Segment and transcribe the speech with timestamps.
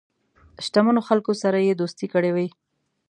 [0.65, 2.47] شته منو خلکو سره یې دوستی کړې وي.